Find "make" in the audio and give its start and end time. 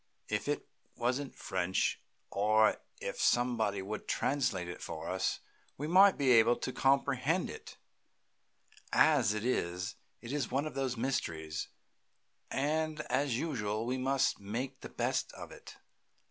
14.39-14.79